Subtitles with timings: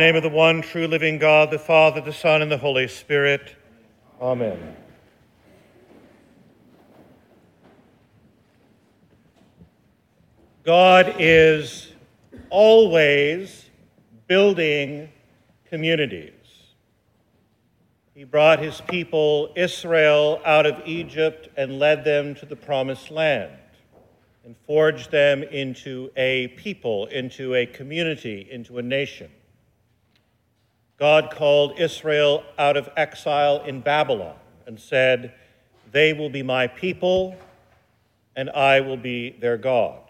[0.00, 3.54] name of the one true living God, the Father, the Son, and the Holy Spirit.
[4.18, 4.74] Amen.
[10.64, 11.92] God is
[12.48, 13.66] always
[14.26, 15.10] building
[15.68, 16.32] communities.
[18.14, 23.52] He brought his people, Israel, out of Egypt and led them to the promised land
[24.46, 29.30] and forged them into a people, into a community, into a nation.
[31.00, 34.36] God called Israel out of exile in Babylon
[34.66, 35.32] and said,
[35.90, 37.36] They will be my people,
[38.36, 40.02] and I will be their God.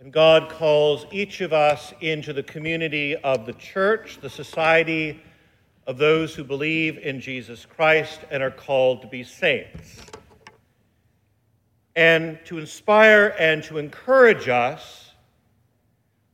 [0.00, 5.22] And God calls each of us into the community of the church, the society
[5.86, 10.00] of those who believe in Jesus Christ and are called to be saints.
[11.94, 15.09] And to inspire and to encourage us,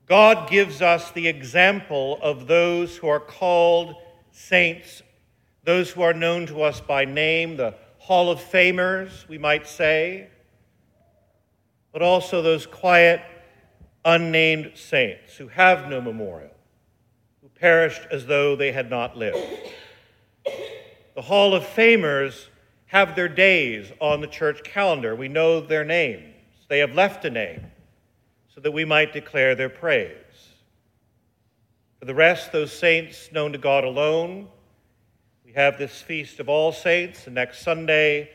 [0.07, 3.97] God gives us the example of those who are called
[4.31, 5.03] saints,
[5.65, 10.29] those who are known to us by name, the Hall of Famers, we might say,
[11.93, 13.21] but also those quiet,
[14.05, 16.53] unnamed saints who have no memorial
[17.43, 19.39] who perished as though they had not lived.
[21.17, 22.47] The Hall of Famers
[22.87, 25.17] have their days on the church calendar.
[25.17, 26.35] We know their names.
[26.69, 27.73] They have left a name
[28.57, 30.11] so that we might declare their praise.
[31.99, 34.49] For the rest, those saints known to God alone,
[35.45, 38.31] we have this feast of all saints, and next Sunday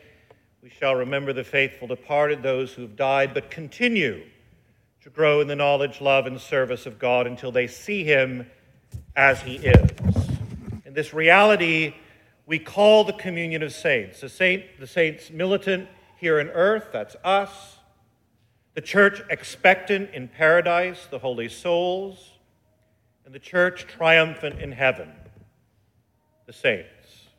[0.61, 4.22] we shall remember the faithful departed, those who have died, but continue
[5.02, 8.45] to grow in the knowledge, love, and service of God until they see Him
[9.16, 9.89] as he is.
[10.85, 11.95] In this reality,
[12.45, 14.22] we call the communion of saints.
[14.22, 17.78] The, saint, the saints militant here on earth, that's us.
[18.73, 22.31] The church expectant in paradise, the holy souls.
[23.25, 25.09] And the church triumphant in heaven,
[26.47, 27.29] the saints.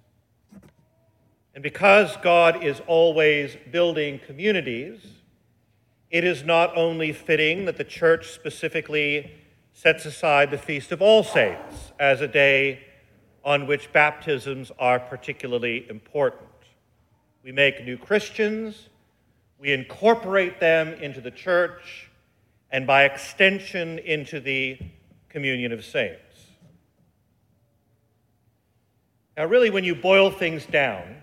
[1.54, 5.00] And because God is always building communities,
[6.10, 9.32] it is not only fitting that the church specifically
[9.72, 12.80] sets aside the Feast of All Saints as a day
[13.44, 16.48] on which baptisms are particularly important.
[17.42, 18.88] We make new Christians,
[19.62, 22.10] we incorporate them into the church,
[22.72, 24.76] and by extension into the
[25.28, 26.48] communion of saints.
[29.36, 31.14] Now, really, when you boil things down,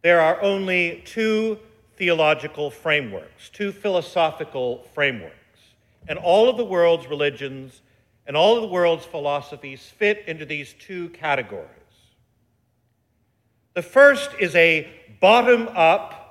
[0.00, 1.58] there are only two
[1.96, 5.34] theological frameworks, two philosophical frameworks.
[6.08, 7.82] And all of the world's religions
[8.26, 11.68] and all of the world's philosophies fit into these two categories.
[13.74, 14.90] The first is a
[15.20, 16.22] bottom up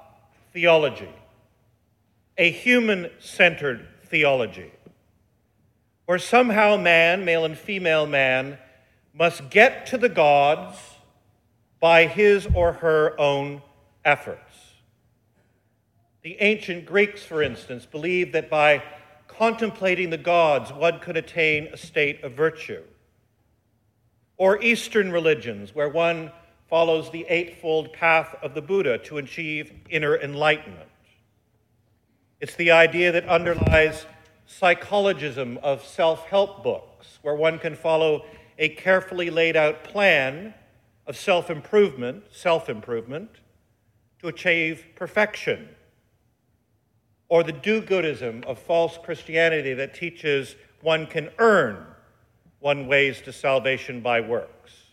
[0.55, 1.09] theology,
[2.37, 4.71] a human centered theology,
[6.05, 8.57] where somehow man, male and female man,
[9.13, 10.77] must get to the gods
[11.81, 13.61] by his or her own
[14.05, 14.53] efforts.
[16.21, 18.81] The ancient Greeks, for instance, believed that by
[19.27, 22.83] contemplating the gods, one could attain a state of virtue.
[24.37, 26.31] Or Eastern religions, where one
[26.69, 30.89] follows the eightfold path of the Buddha to achieve inner enlightenment.
[32.39, 34.05] It's the idea that underlies
[34.45, 38.25] psychologism of self help books, where one can follow
[38.57, 40.53] a carefully laid out plan
[41.07, 43.29] of self improvement, self improvement,
[44.19, 45.69] to achieve perfection
[47.27, 51.85] or the do goodism of false Christianity that teaches one can earn
[52.59, 54.84] one ways to salvation by works.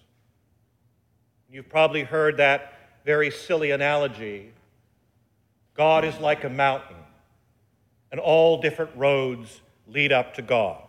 [1.52, 2.72] You've probably heard that
[3.04, 4.52] very silly analogy
[5.74, 6.96] God is like a mountain,
[8.10, 10.82] and all different roads lead up to God.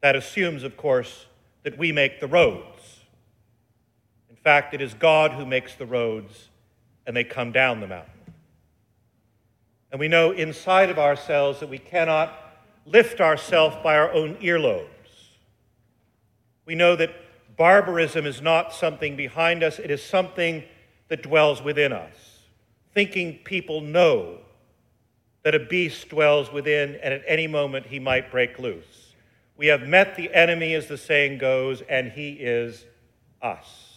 [0.00, 1.26] That assumes, of course,
[1.62, 3.00] that we make the roads.
[4.28, 6.48] In fact, it is God who makes the roads,
[7.06, 8.10] and they come down the mountain.
[9.92, 12.36] And we know inside of ourselves that we cannot
[12.84, 14.88] lift ourselves by our own earlobes.
[16.66, 17.14] We know that
[17.56, 20.64] barbarism is not something behind us, it is something
[21.08, 22.14] that dwells within us.
[22.92, 24.38] Thinking people know
[25.42, 29.12] that a beast dwells within, and at any moment he might break loose.
[29.56, 32.84] We have met the enemy, as the saying goes, and he is
[33.42, 33.92] us.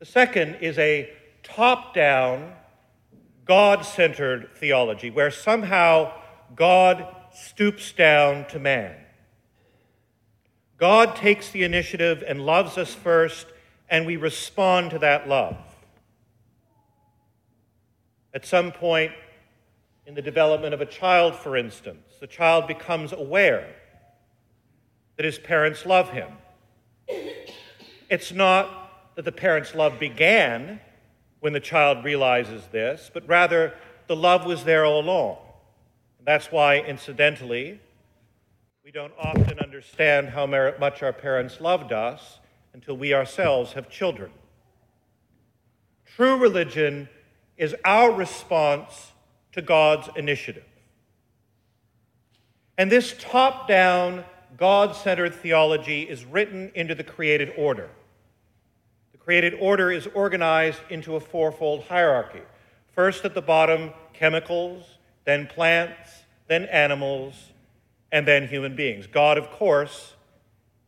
[0.00, 1.10] The second is a
[1.42, 2.52] top down
[3.46, 6.12] God centered theology, where somehow
[6.56, 9.03] God stoops down to man.
[10.84, 13.46] God takes the initiative and loves us first,
[13.88, 15.56] and we respond to that love.
[18.34, 19.12] At some point
[20.04, 23.66] in the development of a child, for instance, the child becomes aware
[25.16, 26.28] that his parents love him.
[28.10, 30.80] It's not that the parents' love began
[31.40, 33.72] when the child realizes this, but rather
[34.06, 35.38] the love was there all along.
[36.26, 37.80] That's why, incidentally,
[38.84, 42.38] we don't often understand how much our parents loved us
[42.74, 44.30] until we ourselves have children.
[46.04, 47.08] True religion
[47.56, 49.12] is our response
[49.52, 50.66] to God's initiative.
[52.76, 54.22] And this top down,
[54.58, 57.88] God centered theology is written into the created order.
[59.12, 62.42] The created order is organized into a fourfold hierarchy.
[62.92, 64.84] First, at the bottom, chemicals,
[65.24, 66.10] then plants,
[66.48, 67.53] then animals,
[68.14, 69.08] and then human beings.
[69.08, 70.14] God, of course,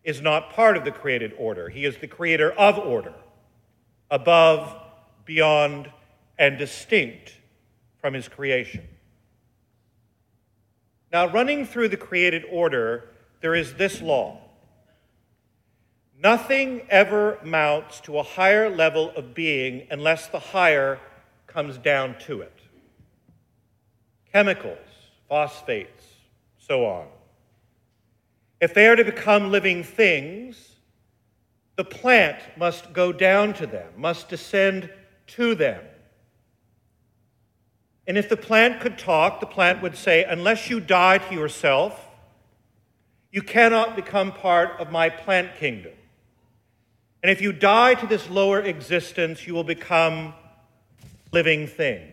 [0.05, 3.15] is not part of the created order, He is the creator of order,
[4.13, 4.73] above,
[5.25, 5.91] beyond,
[6.39, 7.35] and distinct
[8.01, 8.87] from His creation.
[11.13, 13.09] Now, running through the created order,
[13.41, 14.41] there is this law
[16.23, 20.99] nothing ever mounts to a higher level of being unless the higher
[21.47, 22.59] comes down to it.
[24.33, 24.79] Chemicals,
[25.29, 26.05] phosphates,
[26.59, 27.07] so on.
[28.61, 30.77] If they are to become living things,
[31.77, 34.91] the plant must go down to them, must descend
[35.29, 35.83] to them.
[38.07, 42.03] And if the plant could talk, the plant would say, Unless you die to yourself,
[43.31, 45.93] you cannot become part of my plant kingdom.
[47.23, 50.33] And if you die to this lower existence, you will become
[51.33, 52.13] living thing.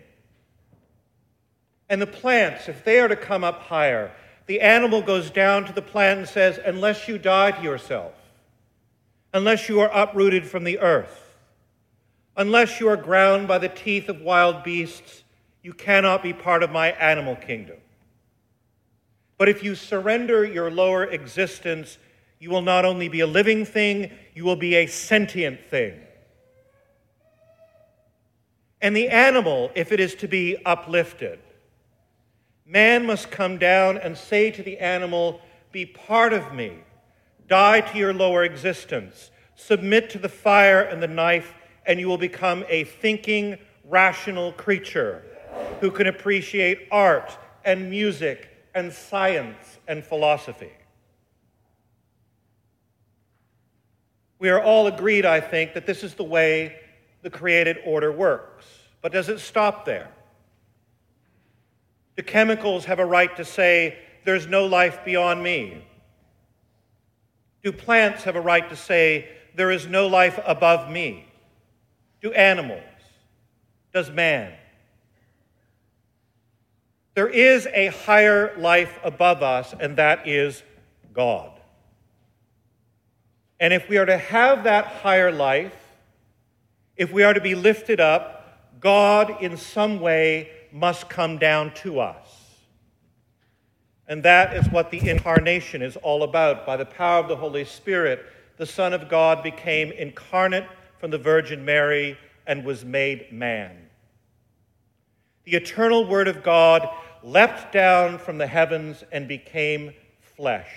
[1.87, 4.11] And the plants, if they are to come up higher,
[4.45, 8.13] the animal goes down to the plant and says, Unless you die to yourself,
[9.33, 11.35] unless you are uprooted from the earth,
[12.35, 15.23] unless you are ground by the teeth of wild beasts,
[15.61, 17.77] you cannot be part of my animal kingdom.
[19.37, 21.97] But if you surrender your lower existence,
[22.39, 25.99] you will not only be a living thing, you will be a sentient thing.
[28.81, 31.39] And the animal, if it is to be uplifted,
[32.65, 36.73] man must come down and say to the animal, Be part of me,
[37.47, 41.53] die to your lower existence, submit to the fire and the knife,
[41.85, 45.23] and you will become a thinking, rational creature
[45.81, 50.71] who can appreciate art and music and science and philosophy.
[54.39, 56.77] We are all agreed, I think, that this is the way
[57.21, 58.65] the created order works.
[59.01, 60.09] But does it stop there?
[62.15, 65.83] Do chemicals have a right to say, there's no life beyond me?
[67.63, 71.25] Do plants have a right to say, there is no life above me?
[72.21, 72.83] Do animals?
[73.93, 74.53] Does man?
[77.15, 80.63] There is a higher life above us, and that is
[81.13, 81.51] God.
[83.59, 85.75] And if we are to have that higher life,
[86.97, 91.99] if we are to be lifted up, God in some way must come down to
[91.99, 92.27] us.
[94.07, 96.65] And that is what the incarnation is all about.
[96.65, 98.25] By the power of the Holy Spirit,
[98.57, 100.67] the Son of God became incarnate
[100.99, 103.77] from the Virgin Mary and was made man.
[105.45, 106.89] The eternal Word of God
[107.21, 109.93] leapt down from the heavens and became
[110.35, 110.71] flesh.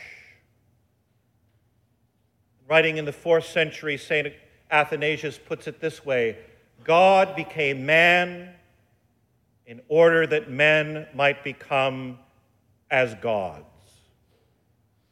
[2.69, 4.33] Writing in the fourth century, St.
[4.71, 6.37] Athanasius puts it this way
[6.85, 8.56] God became man
[9.67, 12.19] in order that men might become
[12.91, 13.65] as gods.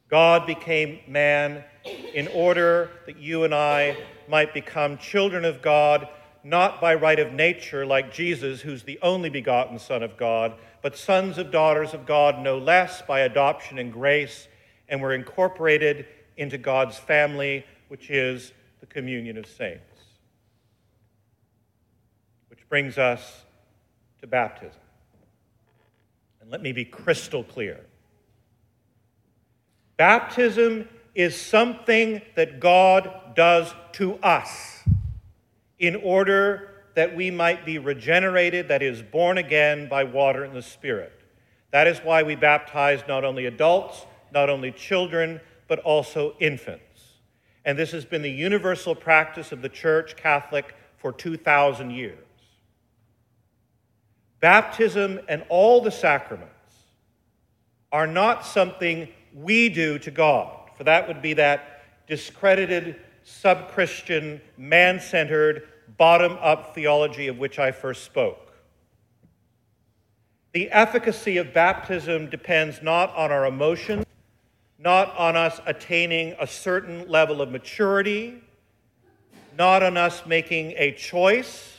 [0.09, 1.65] God became man
[2.15, 3.97] in order that you and I
[4.29, 6.09] might become children of God
[6.45, 10.97] not by right of nature, like Jesus, who's the only begotten Son of God, but
[10.97, 14.47] sons of daughters of God no less by adoption and grace,
[14.89, 16.07] and we're incorporated
[16.37, 20.03] into God's family, which is the communion of saints.
[22.49, 23.44] Which brings us
[24.25, 24.81] to baptism.
[26.41, 27.85] And let me be crystal clear.
[29.99, 34.83] Baptism is something that God does to us
[35.79, 40.63] in order that we might be regenerated, that is, born again by water and the
[40.63, 41.13] Spirit.
[41.71, 45.39] That is why we baptize not only adults, not only children,
[45.69, 46.83] but also infants.
[47.67, 52.19] And this has been the universal practice of the Church Catholic for 2,000 years.
[54.45, 56.51] Baptism and all the sacraments
[57.91, 64.43] are not something we do to God, for that would be that discredited sub Christian,
[64.59, 68.53] man centered, bottom up theology of which I first spoke.
[70.53, 74.05] The efficacy of baptism depends not on our emotions,
[74.79, 78.43] not on us attaining a certain level of maturity,
[79.57, 81.74] not on us making a choice,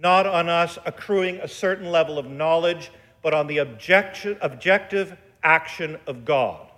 [0.00, 2.90] not on us accruing a certain level of knowledge,
[3.22, 6.68] but on the objective action of God.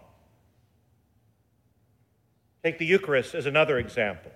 [2.62, 4.32] Take the Eucharist as another example.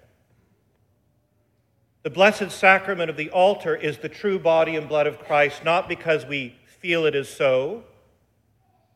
[2.02, 5.88] The Blessed Sacrament of the altar is the true body and blood of Christ, not
[5.88, 7.84] because we feel it is so,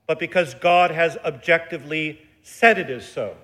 [0.07, 3.37] but because God has objectively said it is so.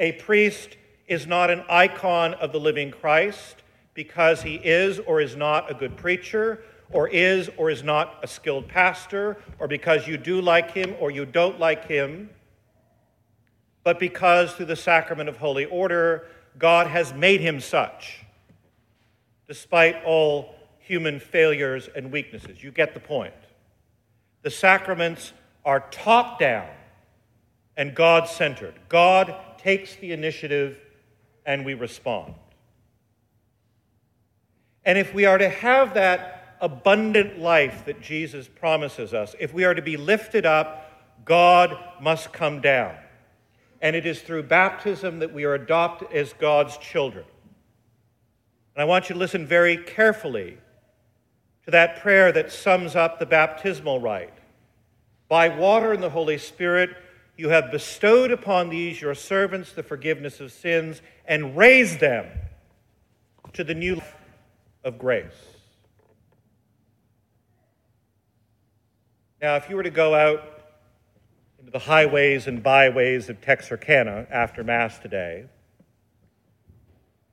[0.00, 3.62] A priest is not an icon of the living Christ
[3.98, 6.62] because he is or is not a good preacher,
[6.92, 11.10] or is or is not a skilled pastor, or because you do like him or
[11.10, 12.30] you don't like him,
[13.82, 16.28] but because through the sacrament of holy order,
[16.60, 18.24] God has made him such,
[19.48, 22.62] despite all human failures and weaknesses.
[22.62, 23.34] You get the point.
[24.42, 25.32] The sacraments
[25.64, 26.68] are top down
[27.76, 28.74] and God centered.
[28.88, 30.78] God takes the initiative
[31.44, 32.34] and we respond.
[34.88, 39.66] And if we are to have that abundant life that Jesus promises us, if we
[39.66, 40.90] are to be lifted up,
[41.26, 42.96] God must come down.
[43.82, 47.26] And it is through baptism that we are adopted as God's children.
[48.74, 50.56] And I want you to listen very carefully
[51.66, 54.32] to that prayer that sums up the baptismal rite.
[55.28, 56.96] By water and the Holy Spirit,
[57.36, 62.26] you have bestowed upon these your servants the forgiveness of sins and raised them
[63.52, 64.14] to the new life
[64.88, 65.26] of grace.
[69.40, 70.42] Now, if you were to go out
[71.60, 75.44] into the highways and byways of Texarkana after Mass today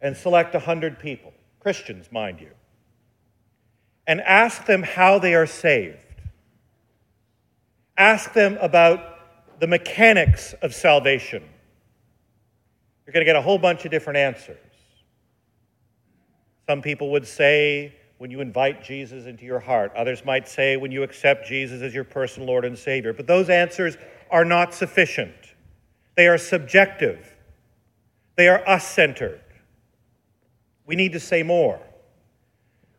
[0.01, 2.51] and select 100 people, Christians, mind you,
[4.05, 5.97] and ask them how they are saved.
[7.97, 11.41] Ask them about the mechanics of salvation.
[13.05, 14.57] You're going to get a whole bunch of different answers.
[16.67, 20.91] Some people would say when you invite Jesus into your heart, others might say when
[20.91, 23.13] you accept Jesus as your personal Lord and Savior.
[23.13, 23.98] But those answers
[24.31, 25.36] are not sufficient,
[26.15, 27.36] they are subjective,
[28.36, 29.41] they are us centered.
[30.86, 31.81] We need to say more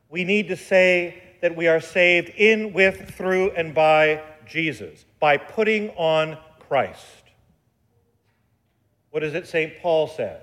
[0.09, 5.37] we need to say that we are saved in, with, through, and by Jesus, by
[5.37, 7.05] putting on Christ.
[9.11, 9.79] What does it St.
[9.81, 10.41] Paul says?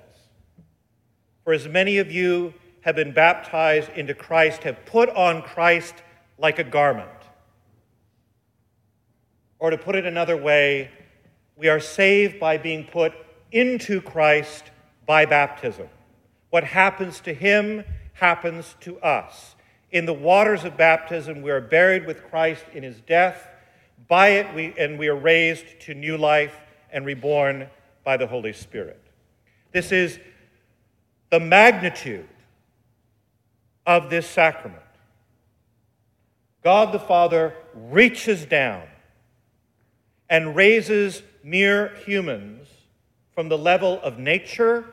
[1.43, 2.53] For as many of you
[2.83, 5.95] have been baptized into Christ, have put on Christ
[6.37, 7.09] like a garment.
[9.57, 10.91] Or to put it another way,
[11.55, 13.13] we are saved by being put
[13.51, 14.65] into Christ
[15.05, 15.87] by baptism.
[16.49, 19.55] What happens to him happens to us.
[19.91, 23.47] In the waters of baptism, we are buried with Christ in his death.
[24.09, 26.59] By it, we, and we are raised to new life
[26.91, 27.67] and reborn
[28.03, 28.99] by the Holy Spirit.
[29.71, 30.19] This is
[31.29, 32.27] the magnitude
[33.85, 34.81] of this sacrament.
[36.63, 38.83] God the Father reaches down
[40.29, 42.67] and raises mere humans
[43.35, 44.85] from the level of nature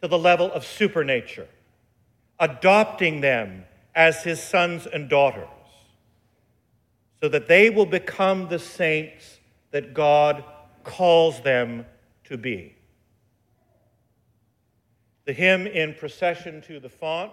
[0.00, 1.48] to the level of supernature
[2.40, 3.64] adopting them
[3.94, 5.46] as his sons and daughters,
[7.20, 9.38] so that they will become the saints
[9.70, 10.42] that God
[10.82, 11.84] calls them
[12.24, 12.74] to be.
[15.30, 17.30] The hymn in Procession to the Font